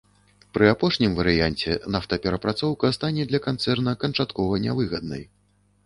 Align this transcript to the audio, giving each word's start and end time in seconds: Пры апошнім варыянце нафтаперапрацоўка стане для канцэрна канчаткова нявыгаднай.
Пры 0.57 0.69
апошнім 0.75 1.11
варыянце 1.19 1.75
нафтаперапрацоўка 1.97 2.93
стане 2.99 3.29
для 3.31 3.45
канцэрна 3.47 3.97
канчаткова 4.07 4.53
нявыгаднай. 4.69 5.23